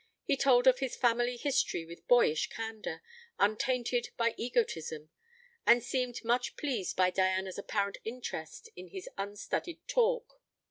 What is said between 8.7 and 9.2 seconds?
in his